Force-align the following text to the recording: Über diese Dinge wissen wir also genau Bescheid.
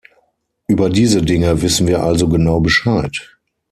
Über 0.67 0.89
diese 0.89 1.21
Dinge 1.21 1.61
wissen 1.61 1.85
wir 1.85 2.01
also 2.01 2.27
genau 2.27 2.59
Bescheid. 2.59 3.37